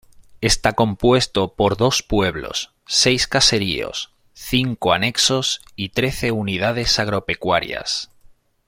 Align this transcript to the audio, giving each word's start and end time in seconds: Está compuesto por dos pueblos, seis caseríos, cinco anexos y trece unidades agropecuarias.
Está 0.41 0.73
compuesto 0.73 1.53
por 1.53 1.77
dos 1.77 2.01
pueblos, 2.01 2.73
seis 2.87 3.27
caseríos, 3.27 4.11
cinco 4.33 4.93
anexos 4.93 5.61
y 5.75 5.89
trece 5.89 6.31
unidades 6.31 6.97
agropecuarias. 6.97 8.09